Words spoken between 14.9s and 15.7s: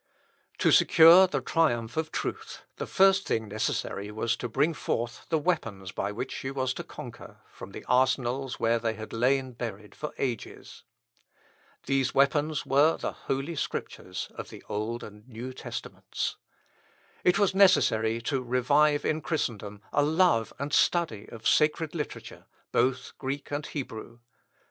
and New